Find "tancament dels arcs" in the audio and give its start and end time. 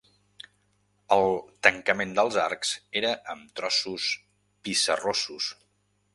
1.67-2.73